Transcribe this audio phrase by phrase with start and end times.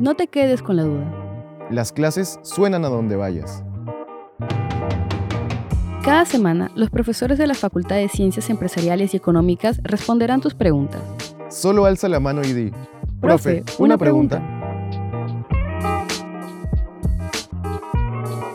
[0.00, 1.68] No te quedes con la duda.
[1.70, 3.62] Las clases suenan a donde vayas.
[6.02, 11.02] Cada semana, los profesores de la Facultad de Ciencias Empresariales y Económicas responderán tus preguntas.
[11.50, 12.72] Solo alza la mano y di,
[13.20, 14.42] Profe, una pregunta.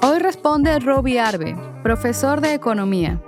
[0.02, 3.22] Hoy responde Robbie Arbe, profesor de Economía.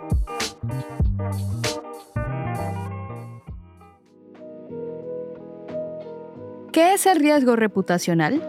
[6.77, 8.39] ¿Qué es el riesgo reputacional?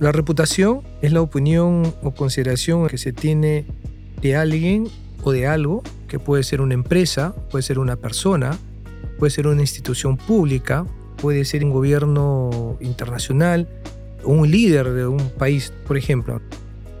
[0.00, 3.64] La reputación es la opinión o consideración que se tiene
[4.20, 4.88] de alguien
[5.22, 8.58] o de algo, que puede ser una empresa, puede ser una persona,
[9.20, 10.84] puede ser una institución pública,
[11.22, 13.68] puede ser un gobierno internacional,
[14.24, 16.40] un líder de un país, por ejemplo.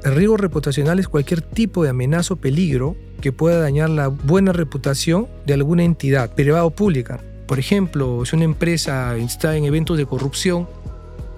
[0.06, 4.52] El riesgo reputacional es cualquier tipo de amenaza o peligro que pueda dañar la buena
[4.52, 7.20] reputación de alguna entidad privada o pública.
[7.48, 10.68] Por ejemplo, si una empresa está en eventos de corrupción,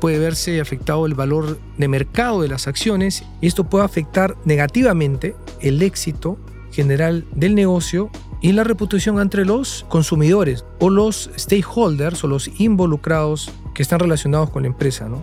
[0.03, 5.35] puede verse afectado el valor de mercado de las acciones y esto puede afectar negativamente
[5.63, 6.37] el éxito
[6.71, 8.11] general del negocio
[8.43, 14.51] y la reputación entre los consumidores o los stakeholders o los involucrados que están relacionados
[14.51, 15.09] con la empresa.
[15.09, 15.23] ¿no?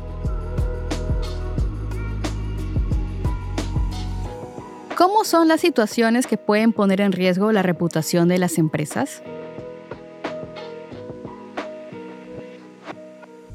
[4.98, 9.22] ¿Cómo son las situaciones que pueden poner en riesgo la reputación de las empresas?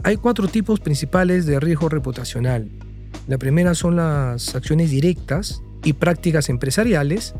[0.02, 2.70] Hay cuatro tipos principales de riesgo reputacional.
[3.26, 7.34] La primera son las acciones directas y prácticas empresariales,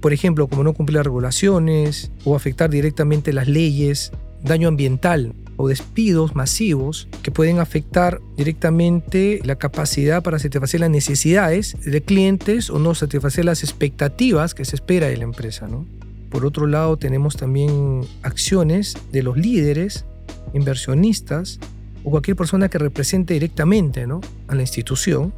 [0.00, 4.12] por ejemplo, como no cumplir regulaciones o afectar directamente las leyes,
[4.44, 11.76] daño ambiental o despidos masivos que pueden afectar directamente la capacidad para satisfacer las necesidades
[11.84, 15.68] de clientes o no satisfacer las expectativas que se espera de la empresa.
[15.68, 15.86] ¿no?
[16.30, 20.04] Por otro lado, tenemos también acciones de los líderes,
[20.52, 21.60] inversionistas
[22.02, 24.20] o cualquier persona que represente directamente ¿no?
[24.48, 25.32] a la institución.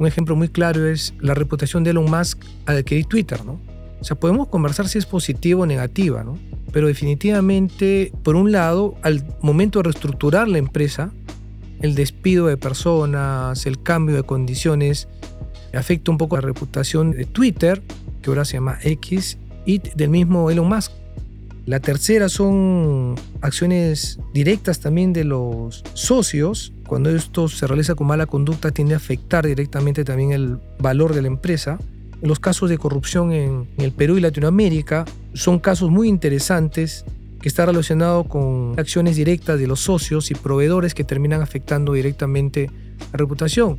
[0.00, 3.44] Un ejemplo muy claro es la reputación de Elon Musk al adquirir Twitter.
[3.44, 3.60] ¿no?
[4.00, 6.36] O sea, podemos conversar si es positiva o negativa, ¿no?
[6.72, 11.12] Pero definitivamente, por un lado, al momento de reestructurar la empresa,
[11.80, 15.08] el despido de personas, el cambio de condiciones,
[15.74, 17.82] afecta un poco la reputación de Twitter,
[18.22, 20.92] que ahora se llama X, y del mismo Elon Musk.
[21.66, 26.72] La tercera son acciones directas también de los socios.
[26.86, 31.22] Cuando esto se realiza con mala conducta tiende a afectar directamente también el valor de
[31.22, 31.78] la empresa.
[32.22, 35.04] Los casos de corrupción en, el Perú y Latinoamérica
[35.36, 37.04] son casos muy interesantes
[37.40, 42.70] que están relacionados con acciones directas de los socios y proveedores que terminan afectando directamente
[43.12, 43.78] la reputación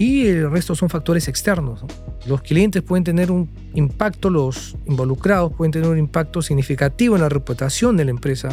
[0.00, 1.84] y el resto son factores externos.
[2.26, 7.28] Los clientes pueden tener un impacto, los involucrados pueden tener un impacto significativo en la
[7.28, 8.48] reputación de la empresa,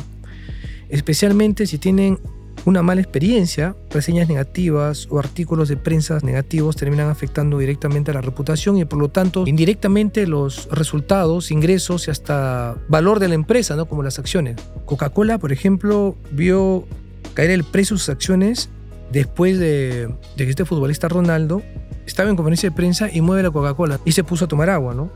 [0.89, 2.19] especialmente si tienen
[2.65, 8.21] una mala experiencia, reseñas negativas o artículos de prensa negativos terminan afectando directamente a la
[8.21, 13.75] reputación y por lo tanto indirectamente los resultados, ingresos y hasta valor de la empresa,
[13.75, 13.85] ¿no?
[13.85, 14.57] como las acciones.
[14.85, 16.85] Coca-Cola, por ejemplo, vio
[17.33, 18.69] caer el precio de sus acciones
[19.11, 21.61] después de, que este futbolista Ronaldo
[22.05, 24.93] estaba en conferencia de prensa y mueve la Coca-Cola y se puso a tomar agua,
[24.93, 25.11] ¿no?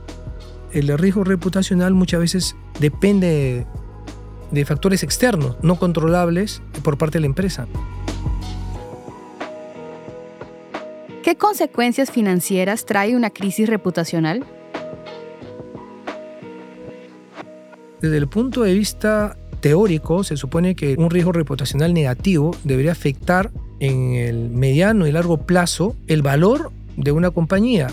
[0.71, 3.65] El riesgo reputacional muchas veces depende
[4.51, 7.67] de factores externos, no controlables por parte de la empresa.
[11.23, 14.43] ¿Qué consecuencias financieras trae una crisis reputacional?
[18.01, 23.51] Desde el punto de vista teórico, se supone que un riesgo reputacional negativo debería afectar
[23.79, 27.87] en el mediano y largo plazo el valor de una compañía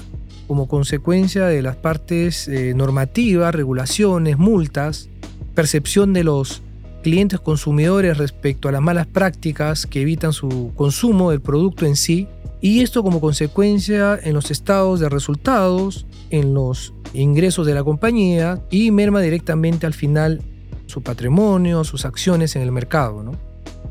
[0.46, 5.10] como consecuencia de las partes eh, normativas, regulaciones, multas,
[5.58, 6.62] percepción de los
[7.02, 12.28] clientes consumidores respecto a las malas prácticas que evitan su consumo del producto en sí,
[12.60, 18.62] y esto como consecuencia en los estados de resultados, en los ingresos de la compañía
[18.70, 20.42] y merma directamente al final
[20.86, 23.24] su patrimonio, sus acciones en el mercado.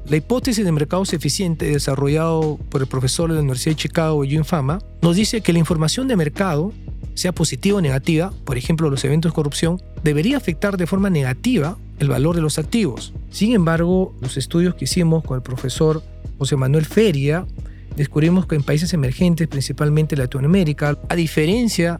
[0.08, 4.46] La hipótesis de mercados eficiente desarrollado por el profesor de la Universidad de Chicago, Jim
[4.46, 6.72] Fama, nos dice que la información de mercado,
[7.14, 11.78] sea positiva o negativa, por ejemplo los eventos de corrupción, debería afectar de forma negativa
[12.00, 13.14] el valor de los activos.
[13.30, 16.02] Sin embargo, los estudios que hicimos con el profesor
[16.38, 17.46] José Manuel Feria,
[17.98, 22.00] descubrimos que en países emergentes, principalmente Latinoamérica, a diferencia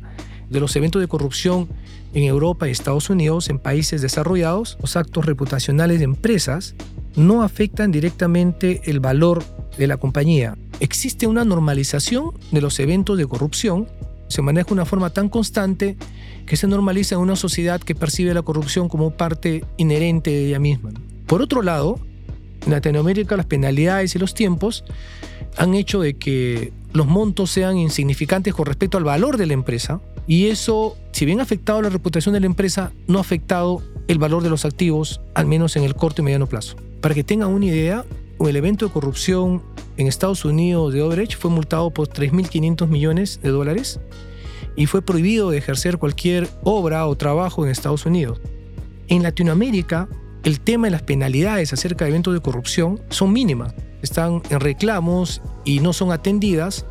[0.50, 1.68] de los eventos de corrupción
[2.14, 6.76] en Europa y Estados Unidos, en países desarrollados, los actos reputacionales de empresas
[7.18, 9.44] no afectan directamente el valor
[9.78, 10.58] de la compañía.
[10.80, 13.90] Existe una normalización de los eventos de corrupción
[14.28, 15.98] se maneja de una forma tan constante
[16.46, 20.60] que se normaliza en una sociedad que percibe la corrupción como parte inherente de ella
[20.60, 20.92] misma.
[21.26, 22.00] Por otro lado,
[22.66, 24.84] en Latinoamérica las penalidades y los tiempos
[25.58, 30.02] han hecho de que los montos sean insignificantes con respecto al valor de la empresa
[30.28, 34.20] y eso, si bien ha afectado la reputación de la empresa, no ha afectado el
[34.20, 36.76] valor de los activos, al menos en el corto y mediano plazo.
[37.02, 38.06] Para que tengan una idea,
[38.40, 39.64] el evento de corrupción
[39.98, 44.00] en Estados Unidos de Odebrecht fue multado por 3.500 millones de dólares
[44.76, 48.40] y fue prohibido de ejercer cualquier obra o trabajo en Estados Unidos.
[49.08, 50.08] En Latinoamérica,
[50.44, 53.74] el tema de las penalidades acerca de eventos de corrupción son mínimas.
[54.02, 56.86] Están en reclamos y no son atendidas,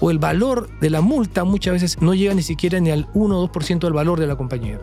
[0.00, 3.38] o el valor de la multa muchas veces no llega ni siquiera ni al 1
[3.38, 4.80] o 2% del valor de la compañía.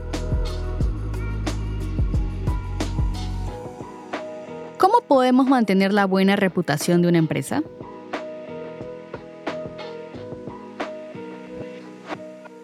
[4.87, 7.61] ¿Cómo podemos mantener la buena reputación de una empresa?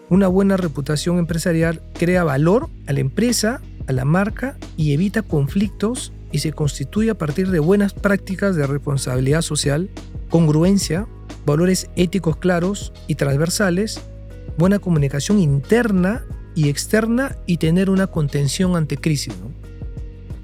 [0.08, 6.14] Una buena reputación empresarial crea valor a la empresa, a la marca y evita conflictos
[6.32, 9.90] y se constituye a partir de buenas prácticas de responsabilidad social,
[10.30, 11.06] congruencia,
[11.44, 14.00] valores éticos claros y transversales,
[14.56, 16.24] buena comunicación interna
[16.54, 19.34] y externa y tener una contención ante crisis.